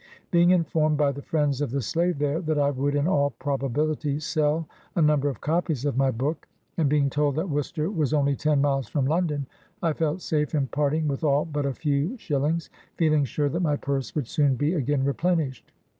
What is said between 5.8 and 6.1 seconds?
of my